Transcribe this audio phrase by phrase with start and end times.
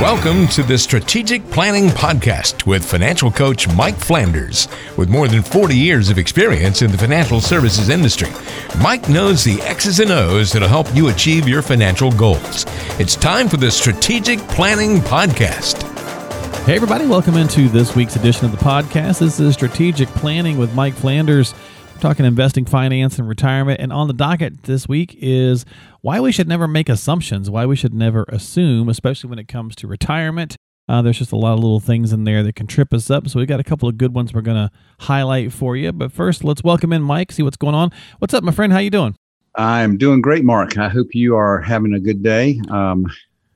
[0.00, 4.68] Welcome to the Strategic Planning Podcast with financial coach Mike Flanders.
[4.96, 8.28] With more than 40 years of experience in the financial services industry,
[8.80, 12.64] Mike knows the X's and O's that'll help you achieve your financial goals.
[13.00, 15.82] It's time for the Strategic Planning Podcast.
[16.64, 19.18] Hey, everybody, welcome into this week's edition of the podcast.
[19.18, 21.54] This is Strategic Planning with Mike Flanders.
[22.00, 23.80] Talking investing, finance, and retirement.
[23.80, 25.64] And on the docket this week is
[26.00, 29.74] why we should never make assumptions, why we should never assume, especially when it comes
[29.76, 30.56] to retirement.
[30.88, 33.28] Uh, there's just a lot of little things in there that can trip us up.
[33.28, 35.92] So we got a couple of good ones we're going to highlight for you.
[35.92, 37.90] But first, let's welcome in Mike, see what's going on.
[38.20, 38.72] What's up, my friend?
[38.72, 39.16] How you doing?
[39.56, 40.78] I'm doing great, Mark.
[40.78, 42.60] I hope you are having a good day.
[42.70, 43.06] Um,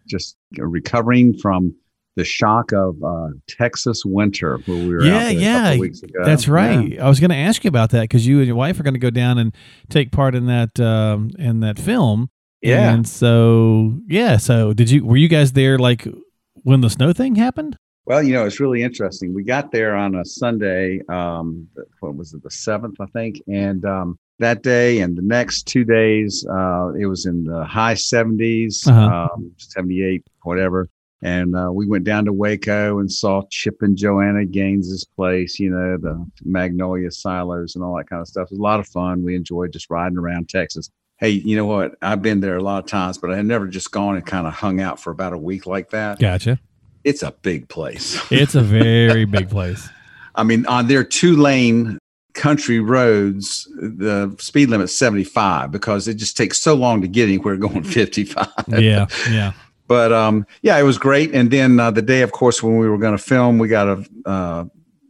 [0.09, 1.77] just recovering from
[2.17, 5.77] the shock of uh, Texas winter where we were yeah, yeah,
[6.25, 6.93] That's right.
[6.93, 7.07] Yeah.
[7.07, 8.95] I was going to ask you about that because you and your wife are going
[8.95, 9.55] to go down and
[9.89, 12.31] take part in that um, in that film.
[12.61, 12.93] Yeah.
[12.93, 16.07] And so yeah, so did you were you guys there like
[16.63, 17.77] when the snow thing happened?
[18.05, 19.33] Well, you know, it's really interesting.
[19.33, 21.01] We got there on a Sunday.
[21.09, 21.69] Um,
[22.01, 25.85] what was it, the seventh, I think, and um, that day and the next two
[25.85, 29.29] days, uh, it was in the high 70s, uh-huh.
[29.35, 30.89] um, 78, whatever.
[31.23, 35.71] And uh, we went down to Waco and saw Chip and Joanna Gaines's place, you
[35.71, 38.47] know, the Magnolia silos and all that kind of stuff.
[38.47, 39.23] It was a lot of fun.
[39.23, 40.91] We enjoyed just riding around Texas.
[41.19, 41.95] Hey, you know what?
[42.03, 44.49] I've been there a lot of times, but I have never just gone and kind
[44.49, 46.19] of hung out for about a week like that.
[46.19, 46.59] Gotcha.
[47.05, 48.21] It's a big place.
[48.33, 49.89] It's a very big place.
[50.35, 51.99] I mean, on their two lane
[52.35, 57.57] country roads, the speed limit's 75 because it just takes so long to get anywhere
[57.57, 58.49] going 55.
[58.69, 59.07] Yeah.
[59.31, 59.53] Yeah.
[59.93, 61.35] But um, yeah, it was great.
[61.35, 63.89] And then uh, the day, of course, when we were going to film, we got
[63.89, 64.65] a uh,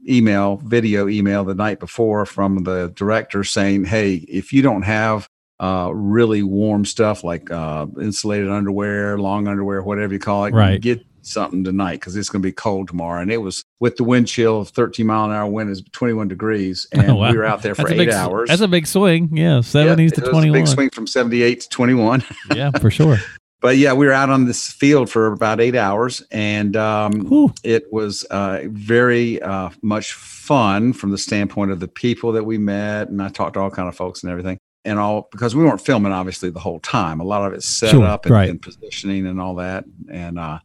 [0.08, 5.28] email, video email the night before from the director saying, "Hey, if you don't have
[5.60, 10.80] uh, really warm stuff like uh, insulated underwear, long underwear, whatever you call it, right.
[10.80, 13.22] get something tonight because it's going to be cold tomorrow.
[13.22, 16.26] And it was with the wind chill of 13 mile an hour wind is 21
[16.26, 17.30] degrees, and oh, wow.
[17.30, 18.48] we were out there for eight big, hours.
[18.48, 20.52] That's a big swing, yeah, 70s yeah, to 21.
[20.52, 22.24] big swing from 78 to 21.
[22.56, 23.18] yeah, for sure
[23.62, 27.90] but yeah, we were out on this field for about eight hours, and um, it
[27.92, 33.08] was uh, very uh, much fun from the standpoint of the people that we met,
[33.08, 35.80] and I talked to all kind of folks and everything, and all because we weren't
[35.80, 37.20] filming obviously the whole time.
[37.20, 38.50] A lot of it's set sure, up and, right.
[38.50, 40.58] and, positioning and all that, and uh,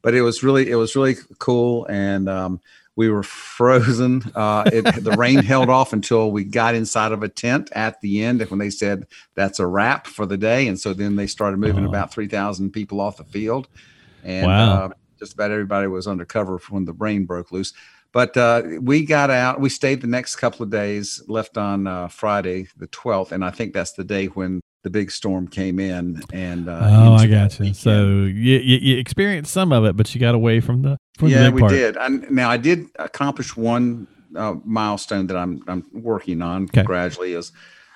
[0.00, 2.60] but it was really it was really cool, and um,
[2.96, 4.22] we were frozen.
[4.34, 8.22] Uh, it, the rain held off until we got inside of a tent at the
[8.22, 10.68] end when they said that's a wrap for the day.
[10.68, 13.68] And so then they started moving about 3,000 people off the field.
[14.22, 14.72] And wow.
[14.72, 14.88] uh,
[15.18, 17.72] just about everybody was undercover when the rain broke loose.
[18.12, 19.60] But uh, we got out.
[19.60, 23.32] We stayed the next couple of days, left on uh, Friday the 12th.
[23.32, 27.14] And I think that's the day when the big storm came in and uh, oh
[27.14, 30.60] i got you so you, you, you, experienced some of it but you got away
[30.60, 31.72] from the from yeah the we part.
[31.72, 34.06] did I, now i did accomplish one
[34.36, 36.82] uh, milestone that i'm i'm working on okay.
[36.82, 37.50] gradually is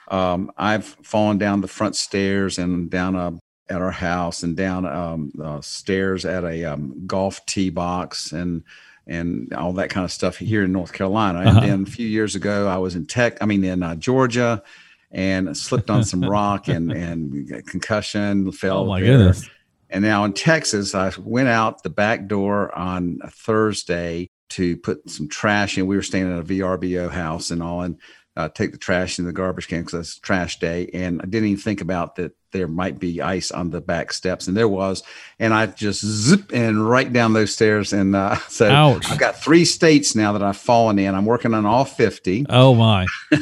[0.08, 3.38] um, i've fallen down the front stairs and down a
[3.70, 8.64] at our house and down um, uh, stairs at a um, golf tee box and
[9.06, 11.40] and all that kind of stuff here in North Carolina.
[11.40, 11.60] Uh-huh.
[11.60, 14.62] And then a few years ago, I was in Tech, I mean, in uh, Georgia,
[15.10, 18.80] and slipped on some rock and and concussion fell.
[18.80, 19.18] Oh my there.
[19.18, 19.48] goodness!
[19.90, 25.08] And now in Texas, I went out the back door on a Thursday to put
[25.10, 25.86] some trash in.
[25.86, 27.98] We were staying at a VRBO house and all, and
[28.38, 30.88] uh, take the trash in the garbage can because it's trash day.
[30.94, 34.46] And I didn't even think about that there might be ice on the back steps,
[34.46, 35.02] and there was.
[35.40, 37.92] And I just zip and right down those stairs.
[37.92, 39.10] And uh, so Ouch.
[39.10, 41.14] I've got three states now that I've fallen in.
[41.16, 42.46] I'm working on all 50.
[42.48, 43.06] Oh my!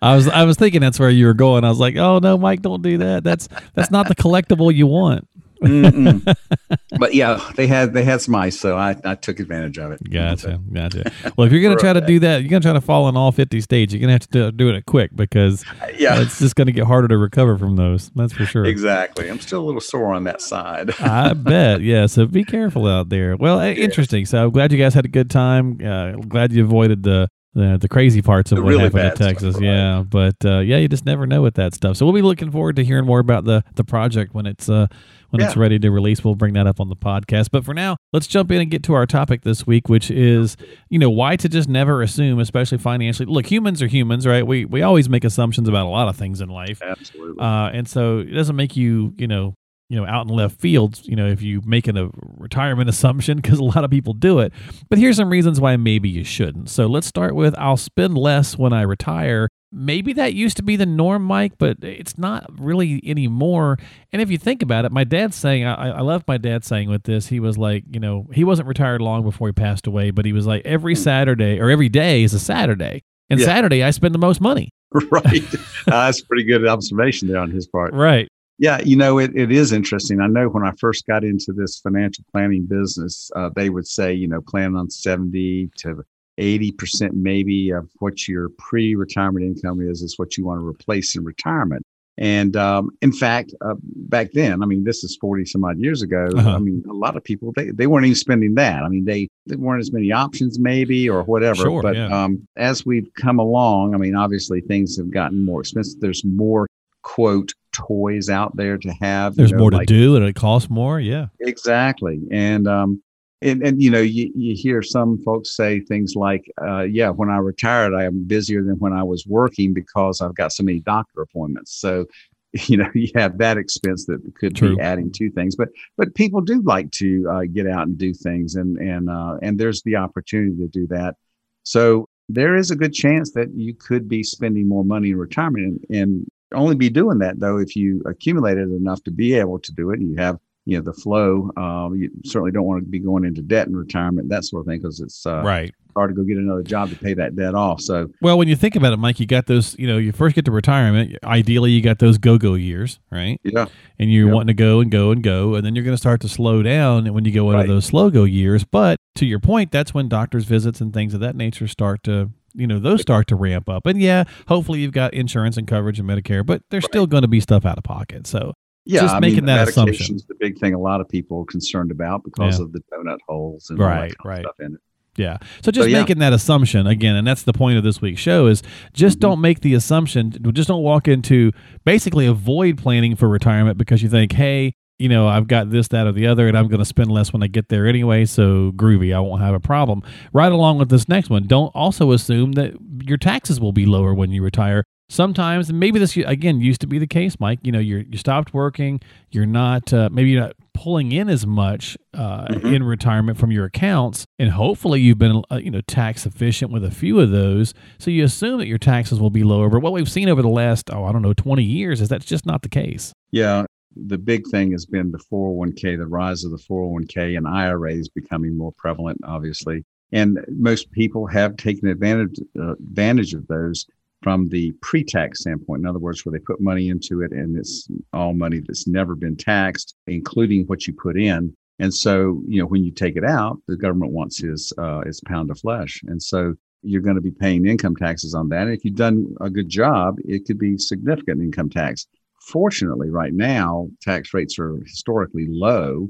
[0.00, 1.64] I was I was thinking that's where you were going.
[1.64, 3.24] I was like, oh no, Mike, don't do that.
[3.24, 5.28] That's that's not the collectible you want.
[6.98, 10.10] but yeah, they had they had some ice, so I, I took advantage of it.
[10.10, 11.10] Gotcha, gotcha.
[11.36, 13.32] Well, if you're gonna try to do that, you're gonna try to fall in all
[13.32, 13.92] 50 states.
[13.92, 15.64] You're gonna have to do, do it quick because
[15.98, 18.10] yeah, it's just gonna get harder to recover from those.
[18.10, 18.64] That's for sure.
[18.66, 19.28] Exactly.
[19.28, 20.92] I'm still a little sore on that side.
[21.00, 21.80] I bet.
[21.80, 22.06] Yeah.
[22.06, 23.36] So be careful out there.
[23.36, 23.72] Well, yeah.
[23.72, 24.26] interesting.
[24.26, 25.80] So I'm glad you guys had a good time.
[25.84, 27.28] Uh, glad you avoided the
[27.58, 29.56] the, the crazy parts of the what really happened in Texas.
[29.56, 31.96] Stuff, yeah, but uh, yeah, you just never know with that stuff.
[31.96, 34.86] So we'll be looking forward to hearing more about the the project when it's uh,
[35.30, 35.48] when yeah.
[35.48, 36.24] it's ready to release.
[36.24, 37.48] We'll bring that up on the podcast.
[37.50, 40.56] But for now, let's jump in and get to our topic this week, which is
[40.88, 43.26] you know why to just never assume, especially financially.
[43.26, 44.46] Look, humans are humans, right?
[44.46, 46.80] We we always make assumptions about a lot of things in life.
[46.80, 47.42] Absolutely.
[47.44, 49.54] Uh, and so it doesn't make you you know
[49.88, 53.36] you know out in left field you know if you make an a retirement assumption
[53.38, 54.52] because a lot of people do it
[54.88, 58.56] but here's some reasons why maybe you shouldn't so let's start with i'll spend less
[58.58, 63.02] when i retire maybe that used to be the norm, Mike, but it's not really
[63.04, 63.76] anymore.
[64.12, 66.88] And if you think about it, my dad's saying, I, I love my dad saying
[66.88, 70.10] with this, he was like, you know, he wasn't retired long before he passed away,
[70.10, 71.02] but he was like, every Hmm.
[71.02, 73.02] Saturday or every day is a Saturday.
[73.28, 73.44] And Yeah.
[73.44, 74.70] Saturday, I spend the most money.
[75.10, 75.54] right.
[75.54, 77.92] Uh, that's a pretty good observation there on his part.
[77.92, 78.26] Right.
[78.58, 80.20] Yeah, you know, it, it is interesting.
[80.20, 84.12] I know when I first got into this financial planning business, uh, they would say,
[84.12, 86.04] you know, plan on 70 to
[86.38, 91.14] 80% maybe of what your pre retirement income is, is what you want to replace
[91.16, 91.84] in retirement.
[92.16, 96.02] And um, in fact, uh, back then, I mean, this is 40 some odd years
[96.02, 96.28] ago.
[96.36, 96.50] Uh-huh.
[96.50, 98.82] I mean, a lot of people, they, they weren't even spending that.
[98.82, 101.62] I mean, they, there weren't as many options maybe or whatever.
[101.62, 102.08] Sure, but yeah.
[102.08, 106.00] um, as we've come along, I mean, obviously things have gotten more expensive.
[106.00, 106.66] There's more
[107.02, 107.52] quote
[107.86, 109.32] toys out there to have.
[109.32, 111.00] you There's know, more to do and it costs more.
[111.00, 111.26] Yeah.
[111.40, 112.20] Exactly.
[112.30, 113.02] And um
[113.40, 117.30] and, and you know, you, you hear some folks say things like, uh, yeah, when
[117.30, 120.80] I retired, I am busier than when I was working because I've got so many
[120.80, 121.80] doctor appointments.
[121.80, 122.06] So,
[122.52, 124.76] you know, you have that expense that could True.
[124.76, 125.54] be adding to things.
[125.54, 129.36] But but people do like to uh, get out and do things and and uh,
[129.42, 131.14] and there's the opportunity to do that.
[131.62, 135.84] So there is a good chance that you could be spending more money in retirement
[135.88, 139.72] and, and only be doing that though if you accumulated enough to be able to
[139.72, 142.88] do it and you have you know the flow um, you certainly don't want to
[142.88, 145.74] be going into debt in retirement that sort of thing because it's uh, right.
[145.96, 148.56] hard to go get another job to pay that debt off so Well, when you
[148.56, 151.16] think about it, Mike, you got those, you know, you first get to retirement.
[151.24, 153.40] Ideally, you got those go go years, right?
[153.44, 153.66] yeah
[153.98, 156.20] and you're wanting to go and go and go, and then you're going to start
[156.20, 157.66] to slow down when you go into Right.
[157.66, 158.64] those slow go years.
[158.64, 162.30] But to your point, that's when doctor's visits and things of that nature start to,
[162.54, 163.86] you know, those start to ramp up.
[163.86, 167.28] And yeah, hopefully you've got insurance and coverage and Medicare, but there's still going to
[167.28, 168.26] be stuff out of pocket.
[168.26, 168.54] So
[168.84, 170.16] yeah Just I making mean, that assumption.
[170.16, 172.64] is the big thing a lot of people are concerned about because Yeah.
[172.64, 174.40] of the donut holes and all that Right, right.
[174.42, 174.80] stuff in it
[175.16, 175.98] yeah, so just So, yeah.
[175.98, 178.62] making that assumption again, and that's the point of this week's show is
[178.92, 179.22] just Mhm.
[179.22, 181.50] don't make the assumption, just don't walk into
[181.84, 184.74] basically avoid planning for retirement because you think, hey.
[184.98, 187.32] You know, I've got this, that, or the other, and I'm going to spend less
[187.32, 188.24] when I get there anyway.
[188.24, 190.02] So groovy, I won't have a problem.
[190.32, 192.74] Right along with this next one, don't also assume that
[193.06, 194.82] your taxes will be lower when you retire.
[195.10, 197.60] Sometimes, and maybe this again used to be the case, Mike.
[197.62, 199.00] You know, you're you stopped working,
[199.30, 202.74] you're not uh, maybe you're not pulling in as much uh, Mhm.
[202.74, 206.84] in retirement from your accounts, and hopefully you've been uh, you know tax efficient with
[206.84, 207.72] a few of those.
[207.98, 209.70] So you assume that your taxes will be lower.
[209.70, 212.26] But what we've seen over the last oh I don't know 20 years is that's
[212.26, 213.12] just not the case.
[213.30, 213.64] yeah
[214.06, 218.56] the big thing has been the 401k the rise of the 401k and iras becoming
[218.56, 219.84] more prevalent obviously.
[220.12, 223.86] And most people have taken advantage uh, advantage of those
[224.22, 225.80] from the pre-tax standpoint.
[225.80, 229.14] In other words where they put money into it and it's all money that's never
[229.14, 231.54] been taxed including what you put in.
[231.78, 235.20] And so you know when you take it out the government wants his uh, his
[235.26, 236.00] pound of flesh.
[236.06, 238.62] And so you're going to be paying income taxes on that.
[238.62, 242.06] And if you've done a good job it could be significant income tax
[242.48, 246.08] fortunately right now tax rates are historically low.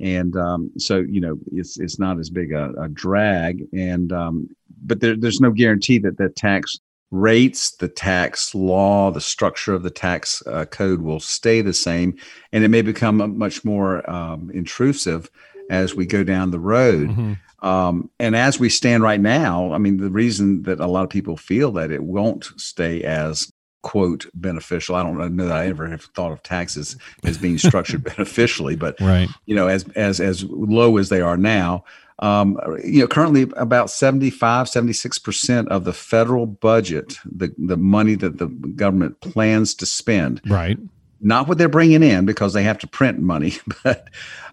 [0.00, 3.62] And um, so you know it's it's not as big a, a drag.
[3.72, 4.48] And um,
[4.84, 6.78] but there, there's no guarantee that the tax
[7.10, 12.16] rates the tax law the structure of the tax uh, code will stay the same.
[12.52, 15.30] And it may become much more um, intrusive
[15.70, 17.08] as we go down the road.
[17.10, 17.38] Mhm.
[17.62, 21.10] um, and as we stand right now, I mean, the reason that a lot of
[21.10, 23.50] people feel that it won't stay as
[23.84, 24.96] quote beneficial.
[24.96, 29.00] I don't know that I ever have thought of taxes as being structured beneficially, but
[29.00, 29.28] Right.
[29.46, 31.84] you know, as as as low as they are now,
[32.20, 38.14] um, you know, currently about 75, 76 percent of the federal budget, the the money
[38.16, 40.78] that the government plans to spend, Right.
[41.20, 43.54] Not what they're bringing in because they have to print money,
[43.84, 44.08] but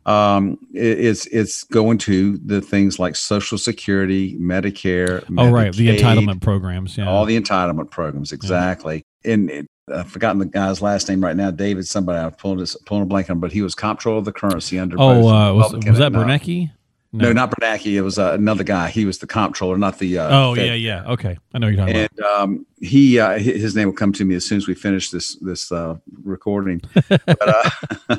[0.06, 5.24] um, it's it's going to the things like Social Security, Medicare.
[5.38, 5.74] Oh, right.
[5.74, 6.98] The entitlement programs.
[6.98, 7.10] Yeah.
[7.10, 9.04] all the entitlement programs, exactly.
[9.24, 11.52] And it, I've forgotten the guy's last name right now.
[11.52, 14.32] David, somebody I'm pulling this pulling a blank on, but he was comptroller of the
[14.32, 14.96] currency under.
[15.00, 16.72] oh, both uh, was, was that Bernanke?
[17.14, 17.88] No, not Bernanke.
[17.88, 18.90] It was uh, another guy.
[18.90, 20.18] He was the comptroller, not the.
[20.18, 21.12] Uh, Oh, Fed yeah, yeah.
[21.12, 21.38] Okay.
[21.54, 22.12] I know you're talking about.
[22.12, 25.10] and um, he uh, his name will come to me as soon as we finish
[25.12, 26.82] this this uh, recording.
[27.10, 27.70] but,
[28.10, 28.18] uh,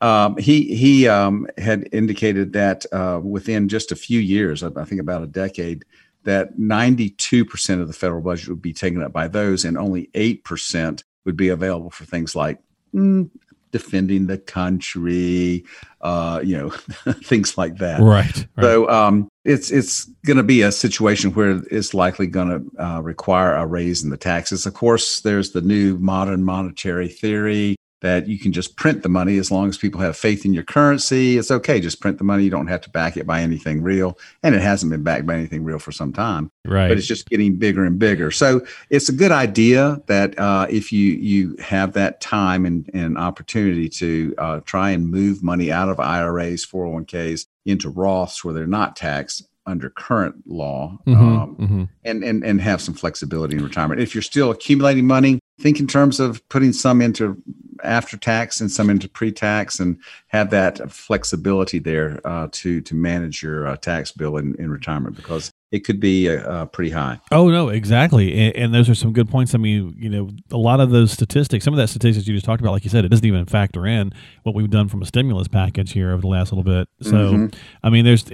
[0.00, 4.84] um, he he um, had indicated that uh, within just a few years, I I
[4.84, 5.84] think about a decade,
[6.22, 10.08] that 92 percent of the federal budget would be taken up by those, and only
[10.14, 12.60] eight percent would be available for things like.
[12.94, 13.28] mm,
[13.74, 15.64] defending the country
[16.00, 16.70] uh you know
[17.24, 18.46] things like that Right.
[18.56, 18.62] right.
[18.62, 23.00] so um, it's it's going to be a situation where it's likely going to uh,
[23.00, 24.64] require a raise in the taxes.
[24.64, 27.74] Of course, there's the new modern monetary theory
[28.04, 30.62] that you can just print the money as long as people have faith in your
[30.62, 31.38] currency.
[31.38, 32.44] It's okay, just print the money.
[32.44, 34.18] You don't have to back it by anything real.
[34.42, 36.50] And it hasn't been backed by anything real for some time.
[36.66, 36.88] Right.
[36.88, 38.30] But it's just getting bigger and bigger.
[38.30, 43.16] So it's a good idea that uh, if you you have that time and, and
[43.16, 48.66] opportunity to uh, try and move money out of IRAs, 401ks into Roths where they're
[48.66, 51.88] not taxed, under current law Mhm, um, mhm.
[52.04, 53.98] and, and and have some flexibility in retirement.
[53.98, 57.40] If you're still accumulating money, think in terms of putting some into
[57.84, 59.96] after tax and some into pre-tax, and
[60.28, 65.16] have that flexibility there uh, to to manage your uh, tax bill in, in retirement
[65.16, 67.18] because it could be uh, uh, pretty high.
[67.32, 69.54] Oh no, exactly, and, and those are some good points.
[69.54, 72.46] I mean, you know, a lot of those statistics, some of that statistics you just
[72.46, 74.12] talked about, like you said, it doesn't even factor in
[74.44, 76.88] what we've done from a stimulus package here over the last little bit.
[77.00, 77.54] So, Mhm.
[77.82, 78.24] I mean, there's,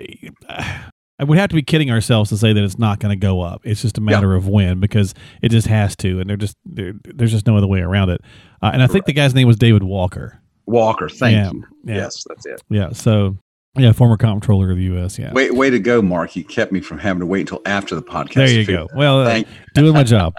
[1.25, 3.61] Would have to be kidding ourselves to say that it's not going to go up.
[3.65, 6.95] It's just a matter of when because it just has to, and there just there,
[7.05, 8.21] there's just no other way around it.
[8.62, 10.41] Uh, and I think the guy's name was David Walker.
[10.67, 11.65] Walker, thank Yeah, you.
[11.85, 11.95] yeah.
[11.97, 12.62] Yes, that's it.
[12.71, 12.93] Yeah.
[12.93, 13.37] So,
[13.77, 15.19] yeah, former comptroller of the U.S.
[15.19, 15.33] Yeah.
[15.33, 16.37] Way, way to go, Mark.
[16.37, 18.35] You kept me from having to wait until after the podcast.
[18.35, 18.89] There you go.
[18.95, 19.43] Well, uh,
[19.75, 20.35] doing my job.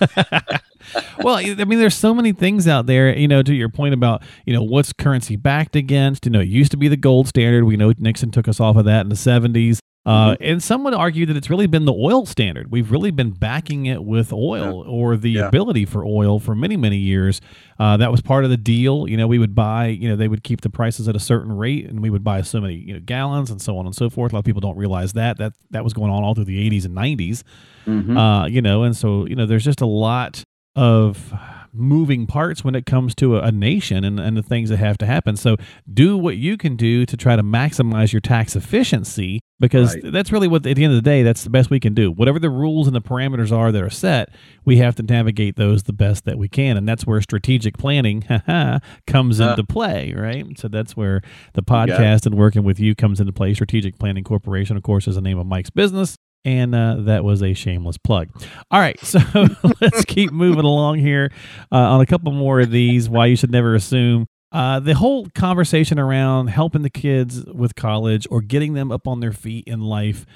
[1.22, 3.16] well, I mean, there's so many things out there.
[3.16, 6.26] You know, to your point about you know what's currency backed against.
[6.26, 7.64] You know, it used to be the gold standard.
[7.64, 9.78] We know Nixon took us off of that in the 70s.
[10.04, 10.42] Uh, Mm-hmm.
[10.42, 12.72] and some would argue that it's really been the oil standard.
[12.72, 15.46] We've really been backing it with oil or the Yeah.
[15.46, 17.40] ability for oil for many, many years.
[17.78, 19.06] Uh, that was part of the deal.
[19.08, 21.52] You know, we would buy, you know, they would keep the prices at a certain
[21.52, 24.10] rate and we would buy so many, you know, gallons and so on and so
[24.10, 24.32] forth.
[24.32, 25.38] A lot of people don't realize that.
[25.38, 27.44] That that was going on all through the 80s and 90s
[27.86, 28.16] Mhm.
[28.16, 30.42] uh, you know, and so you know, there's just a lot
[30.74, 31.32] of
[31.72, 34.98] moving parts when it comes to a, a nation and, and the things that have
[34.98, 35.36] to happen.
[35.36, 35.56] So
[35.92, 40.12] do what you can do to try to maximize your tax efficiency because Right.
[40.12, 42.10] that's really what at the end of the day that's the best we can do.
[42.10, 44.28] Whatever the rules and the parameters are that are set,
[44.64, 48.22] we have to navigate those the best that we can, and that's where strategic planning
[49.06, 49.50] comes Uh.
[49.50, 50.44] into play, right?
[50.58, 51.22] So that's where
[51.54, 53.54] the podcast and working with you comes into play.
[53.54, 56.16] Strategic Planning Corporation, of course, is the name of Mike's business.
[56.44, 58.28] And uh, that was a shameless plug.
[58.70, 59.20] All right, so
[59.80, 61.30] let's keep moving along here
[61.70, 63.08] uh, on a couple more of these.
[63.08, 68.26] Why you should never assume uh, the whole conversation around helping the kids with college
[68.30, 70.26] or getting them up on their feet in life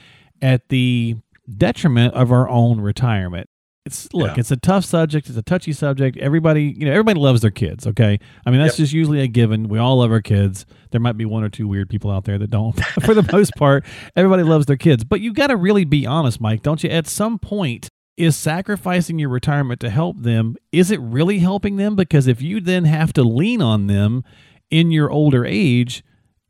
[0.40, 1.16] at the
[1.56, 3.48] detriment of our own retirement.
[3.86, 4.40] It's look, Yeah.
[4.40, 5.28] it's a tough subject.
[5.28, 6.16] It's a touchy subject.
[6.18, 7.86] Everybody, you know, everybody loves their kids.
[7.86, 8.84] Okay, I mean that's Yep.
[8.84, 9.68] just usually a given.
[9.68, 10.66] We all love our kids.
[10.90, 12.72] There might be one or two weird people out there that don't.
[13.04, 13.84] For the most part,
[14.16, 15.04] everybody loves their kids.
[15.04, 16.90] But you got to really be honest, Mike, don't you?
[16.90, 20.56] At some point, is sacrificing your retirement to help them?
[20.72, 21.94] Is it really helping them?
[21.96, 24.24] Because if you then have to lean on them
[24.70, 26.02] in your older age,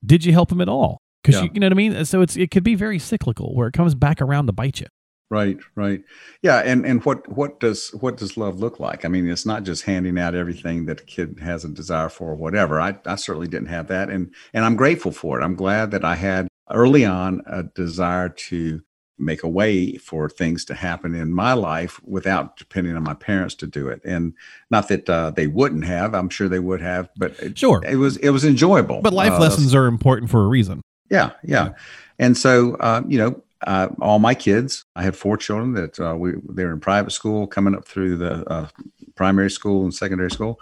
[0.04, 0.98] did you help them at all?
[1.22, 1.42] Because Yeah.
[1.46, 2.04] you, you know what I mean.
[2.04, 4.86] So it's it could be very cyclical, where it comes back around to bite you.
[5.28, 6.02] Right, right.
[6.42, 9.04] Yeah, and and what what does what does love look like?
[9.04, 12.30] I mean, it's not just handing out everything that a kid has a desire for
[12.30, 12.80] or whatever.
[12.80, 15.44] I I certainly didn't have that and and I'm grateful for it.
[15.44, 18.82] I'm glad that I had early on a desire to
[19.18, 23.54] make a way for things to happen in my life without depending on my parents
[23.56, 24.00] to do it.
[24.04, 24.34] And
[24.70, 27.82] not that uh, they wouldn't have, I'm sure they would have, but it, Sure.
[27.84, 29.00] it was it was enjoyable.
[29.00, 30.82] But life Uh, lessons are important for a reason.
[31.10, 31.70] yeah, yeah.
[32.18, 36.16] And so, uh, you know, uh, all my kids, I had four children that uh,
[36.16, 38.68] we they were in private school, coming up through the uh,
[39.14, 40.60] primary school and secondary school,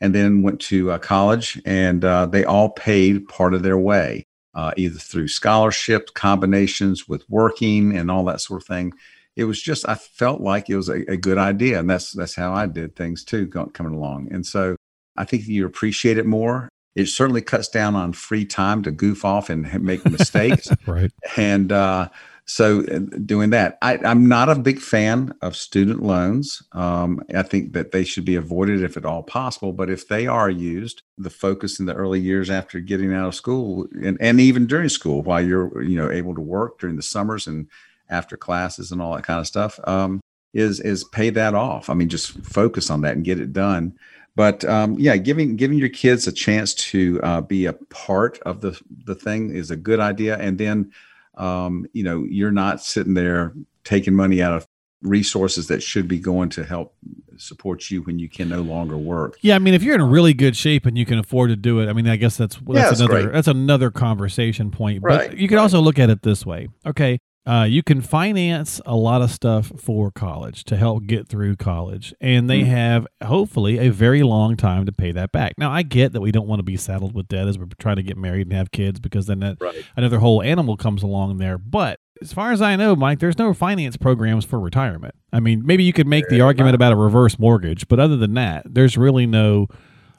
[0.00, 4.24] and then went to uh, college, and uh, they all paid part of their way,
[4.54, 8.92] uh, either through scholarships, combinations with working, and all that sort of thing.
[9.34, 12.36] It was just I felt like it was a, a good idea, and that's that's
[12.36, 14.28] how I did things too, coming along.
[14.30, 14.76] And so,
[15.16, 16.68] I think you appreciate it more.
[16.94, 21.12] It certainly cuts down on free time to goof off and make mistakes Right.
[21.36, 22.08] and uh,
[22.46, 23.76] so uh, doing that.
[23.82, 26.62] I, i'm not a big fan of student loans.
[26.72, 30.26] Um, i think that they should be avoided if at all possible but if they
[30.26, 34.40] are used the focus in the early years after getting out of school and, and
[34.40, 37.68] even during school while you're you know able to work during the summers and
[38.08, 40.20] after classes and all that kind of stuff um,
[40.54, 41.90] is is pay that off.
[41.90, 43.96] I mean just focus on that and get it done.
[44.34, 48.60] But um, yeah giving giving your kids a chance to uh, be a part of
[48.60, 50.38] the the thing is a good idea.
[50.38, 50.92] And then
[51.36, 53.52] um, you know you're not sitting there
[53.84, 54.66] taking money out of
[55.02, 56.94] resources that should be going to help
[57.36, 60.32] support you when you can no longer work Yeah, I mean, if you're in really
[60.32, 62.62] good shape and you can afford to do it, I mean, I guess that's Yeah,
[62.74, 63.32] that's that's another great.
[63.32, 65.02] that's another conversation point.
[65.02, 65.62] But you can right.
[65.62, 66.68] also look at it this way.
[66.86, 71.56] Okay, uh, you can finance a lot of stuff for college to help get through
[71.56, 72.66] college, and they Mhm.
[72.66, 75.54] have hopefully a very long time to pay that back.
[75.56, 77.96] Now, I get that we don't want to be saddled with debt as we're trying
[77.96, 81.38] to get married and have kids because then that right another whole animal comes along
[81.38, 81.56] there.
[81.58, 85.14] But as far as I know, Mike, there's no finance programs for retirement.
[85.32, 88.34] I mean, maybe you could make the argument about a reverse mortgage, but other than
[88.34, 89.66] that, there's really no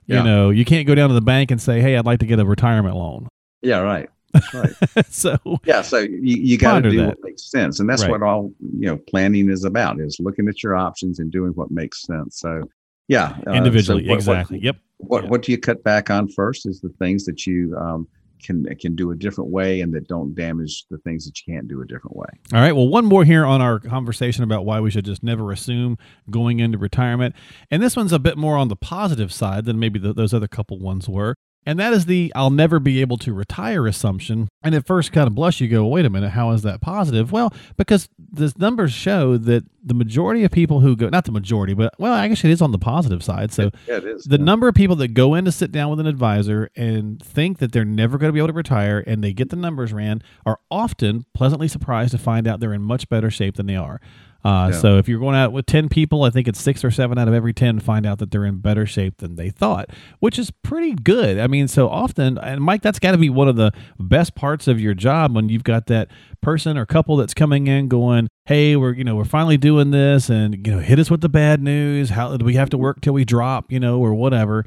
[0.10, 0.20] Yeah.
[0.20, 2.26] You know, you can't go down to the bank and say, "Hey, I'd like to
[2.26, 3.28] get a retirement loan."
[3.62, 4.10] Yeah, right.
[4.34, 4.74] That's right.
[5.10, 7.08] so yeah, so you, you got to do that.
[7.08, 8.12] what makes sense, and that's Right.
[8.12, 11.72] what all you know planning is about: is looking at your options and doing what
[11.72, 12.40] makes sense.
[12.40, 12.64] So,
[13.08, 14.60] yeah, uh, so individually, what- what- exactly.
[14.60, 14.78] yep.
[14.98, 15.30] What Yeah.
[15.30, 16.66] what do you cut back on first?
[16.66, 18.08] Is the things that you um,
[18.44, 21.68] can can do a different way and that don't damage the things that you can't
[21.68, 22.28] do a different way.
[22.54, 22.72] All right.
[22.76, 25.98] Well, one more here on our conversation about why we should just never assume
[26.30, 27.34] going into retirement.
[27.72, 30.48] And this one's a bit more on the positive side than maybe th those other
[30.48, 31.36] couple ones were.
[31.68, 34.48] And that is the I'll never be able to retire assumption.
[34.64, 37.34] And at first, kind of blush, you go, wait a minute, how is that positive?
[37.34, 41.74] Well, because the numbers show that the majority of people who go, not the majority,
[41.74, 43.52] but well, I guess it is on the positive side.
[43.52, 44.24] So Yeah, is.
[44.24, 44.46] the yeah.
[44.46, 47.74] number of people that go in to sit down with an advisor and think that
[47.74, 50.60] they're never going to be able to retire and they get the numbers ran are
[50.72, 54.00] often pleasantly surprised to find out they're in much better shape than they are.
[54.44, 54.80] Uh, Yeah.
[54.80, 57.28] So if you're going out with 10 people, I think it's six or seven out
[57.28, 59.90] of every 10 find out that they're in better shape than they thought,
[60.20, 61.40] which is pretty good.
[61.40, 64.68] I mean, so often, and Mike, that's got to be one of the best parts
[64.68, 66.10] of your job when you've got that
[66.42, 70.30] person or couple that's coming in going, hey, we're, you know, we're finally doing this
[70.30, 72.12] and, you know, hit us with the bad news.
[72.12, 74.66] How do we have to work till we drop, you know, or whatever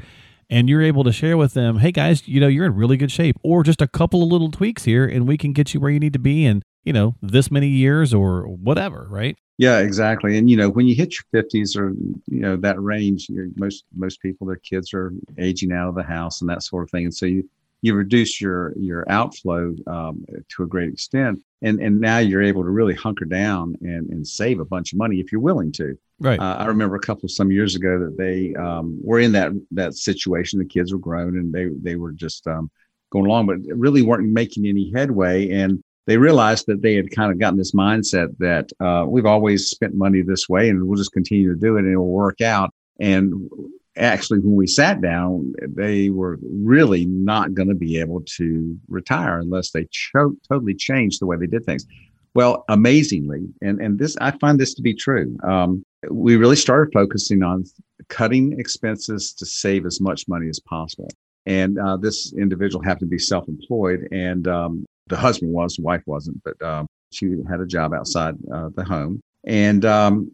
[0.50, 3.12] and you're able to share with them, hey guys, you know, you're in really good
[3.12, 5.90] shape, or just a couple of little tweaks here, and we can get you where
[5.92, 9.36] you need to be in, you know, this many years or whatever, right?
[9.58, 10.38] Yeah, exactly.
[10.38, 14.22] And you know, when you hit your fifties or you know that range, most most
[14.22, 17.14] people, their kids are aging out of the house and that sort of thing, and
[17.14, 17.48] so you
[17.82, 22.62] you reduce your your outflow um, to a great extent, and and now you're able
[22.62, 25.96] to really hunker down and and save a bunch of money if you're willing to.
[26.20, 26.40] Right.
[26.40, 29.94] Uh, I remember a couple some years ago that they um, were in that that
[29.94, 30.58] situation.
[30.58, 32.70] The kids were grown and they they were just um,
[33.10, 35.50] going along, but really weren't making any headway.
[35.50, 39.68] And they realized that they had kind of gotten this mindset that uh, we've always
[39.68, 42.40] spent money this way, and we'll just continue to do it, and it will work
[42.40, 42.70] out.
[42.98, 43.48] And
[43.96, 49.38] actually, when we sat down, they were really not going to be able to retire
[49.38, 51.86] unless they cho- totally changed the way they did things.
[52.34, 55.36] Well, amazingly, and and this I find this to be true.
[55.42, 57.64] Um, we really started focusing on
[58.08, 61.08] cutting expenses to save as much money as possible.
[61.46, 66.02] And uh, this individual happened to be self-employed, and um, the husband was, the wife
[66.06, 69.20] wasn't, but um, she had a job outside uh, the home.
[69.46, 70.32] And um,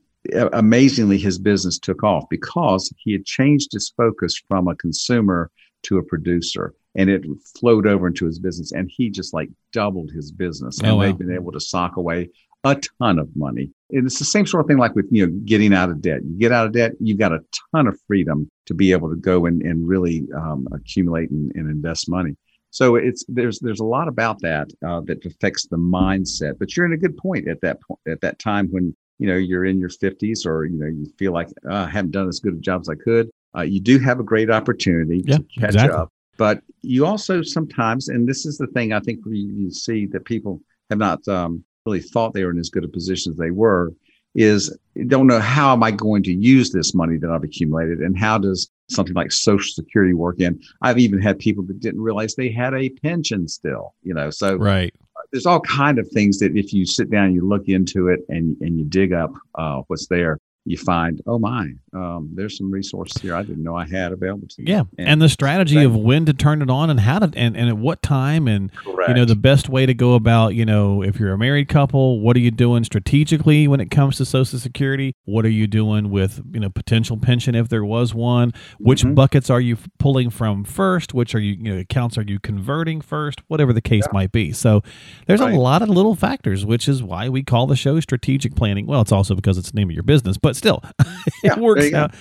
[0.53, 5.51] amazingly, his business took off because he had changed his focus from a consumer
[5.85, 7.25] to a producer, and it
[7.59, 8.73] flowed over into his business.
[8.73, 11.03] And he just like doubled his business, and Oh, wow.
[11.03, 12.31] they've been able to sock away
[12.65, 13.71] a ton of money.
[13.93, 16.23] And it's the same sort of thing like with, you know, getting out of debt.
[16.25, 17.39] You get out of debt, you've got a
[17.73, 21.71] ton of freedom to be able to go and, and really um, accumulate and, and
[21.71, 22.37] invest money.
[22.77, 26.59] So it's there's there's a lot about that uh, that affects the mindset.
[26.59, 29.37] But you're in a good point at that point at that time when you know
[29.37, 32.39] you're in your 50s or you know you feel like "Uh, I haven't done as
[32.39, 33.31] good a job as I could.
[33.57, 35.99] Uh, you do have a great opportunity Yeah, to catch exactly.
[35.99, 40.05] up, but you also sometimes, and this is the thing I think we you see
[40.09, 40.61] that people
[40.91, 43.95] have not um, really thought they were in as good a position as they were,
[44.35, 48.19] is don't know how am I going to use this money that I've accumulated, and
[48.19, 50.61] how does something like Social Security work in?
[50.83, 54.31] I've even had people that didn't realize they had a pension still, you know.
[54.31, 54.95] So Right.
[55.33, 58.57] there's all kind of things that if you sit down, you look into it, and
[58.61, 63.23] and you dig up uh, what's there, you find, oh my, um, there's some resources
[63.23, 64.71] here I didn't know I had available to me.
[64.71, 64.83] Yeah.
[64.99, 67.79] And, the strategy of when to turn it on and how to, and, and at
[67.79, 69.09] what time and, correct.
[69.09, 72.21] you know the best way to go about you know if you're a married couple
[72.21, 76.11] what are you doing strategically when it comes to social security what are you doing
[76.11, 79.15] with you know potential pension if there was one which Mhm.
[79.15, 83.01] buckets are you pulling from first which are you you know accounts are you converting
[83.01, 84.83] first whatever the case might be so
[85.27, 85.55] there's Right.
[85.55, 89.01] a lot of little factors which is why we call the show strategic planning well
[89.03, 90.83] it's also because it's the name of your business but still
[91.43, 91.99] Yeah, it works go.
[91.99, 92.15] out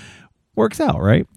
[0.56, 1.28] works out right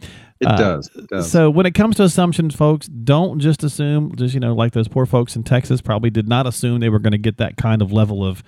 [0.41, 0.91] it uh, does.
[0.95, 1.31] It does.
[1.31, 4.15] so when it comes to assumptions, folks, don't just assume.
[4.15, 7.01] Just you know, like those poor folks in Texas probably did not assume they were
[7.01, 8.43] going to get that kind of level of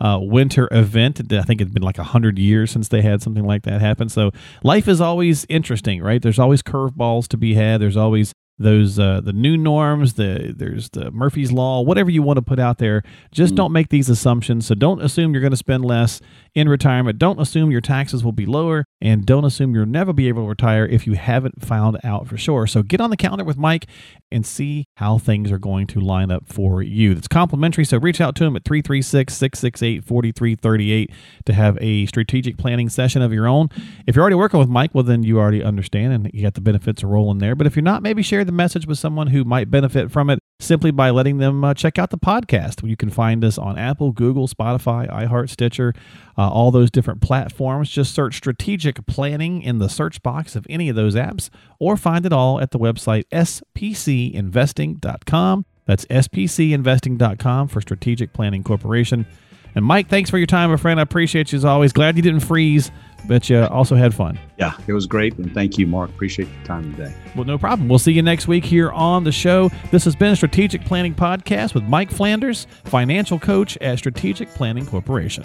[0.00, 1.20] uh, winter event.
[1.32, 4.08] I think it's been like a hundred years since they had something like that happen.
[4.08, 4.32] So
[4.62, 6.20] life is always interesting, right?
[6.20, 7.80] There's always curveballs to be had.
[7.80, 10.14] There's always those uh, the new norms.
[10.14, 11.80] The there's the Murphy's law.
[11.80, 13.56] Whatever you want to put out there, just Mm.
[13.56, 14.66] don't make these assumptions.
[14.66, 16.20] So don't assume you're going to spend less
[16.54, 17.18] in retirement.
[17.18, 20.48] Don't assume your taxes will be lower, and don't assume you'll never be able to
[20.48, 22.66] retire if you haven't found out for sure.
[22.66, 23.86] So get on the calendar with Mike
[24.30, 27.12] and see how things are going to line up for you.
[27.12, 31.10] It's complimentary, so reach out to him at 336 668 4338
[31.46, 33.68] to have a strategic planning session of your own.
[34.06, 36.60] If you're already working with Mike, well, then you already understand and you got the
[36.60, 37.54] benefits of rolling there.
[37.54, 40.40] But if you're not, maybe share the message with someone who might benefit from it.
[40.58, 42.86] simply by letting them uh, check out the podcast.
[42.86, 45.94] You can find us on Apple, Google, Spotify, iHeart, Stitcher,
[46.36, 47.88] uh, all those different platforms.
[47.88, 52.26] Just search strategic planning in the search box of any of those apps or find
[52.26, 55.64] it all at the website spcinvesting.com.
[55.86, 59.26] That's spcinvesting.com for Strategic Planning Corporation.
[59.74, 60.98] And Mike, thanks for your time, my friend.
[60.98, 61.92] I appreciate you as always.
[61.92, 62.90] Glad you didn't freeze,
[63.26, 64.38] but you also had fun.
[64.58, 65.36] Yeah, it was great.
[65.38, 66.10] And thank you, Mark.
[66.10, 67.14] Appreciate your time today.
[67.36, 67.88] Well, no problem.
[67.88, 69.70] We'll see you next week here on the show.
[69.90, 74.86] This has been a Strategic Planning Podcast with Mike Flanders, financial coach at Strategic Planning
[74.86, 75.44] Corporation.